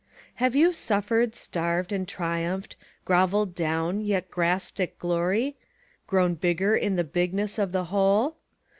Have 0.37 0.55
you 0.55 0.73
suffered, 0.73 1.35
starved 1.35 1.91
and 1.91 2.07
triumphed, 2.07 2.75
groveled 3.05 3.53
down, 3.53 4.01
yet 4.03 4.31
grasped 4.31 4.79
at 4.79 4.97
glory, 4.97 5.57
Grown 6.07 6.33
bigger 6.33 6.75
in 6.75 6.95
the 6.95 7.03
bigness 7.03 7.59
of 7.59 7.71
the 7.71 7.83
whole? 7.83 8.35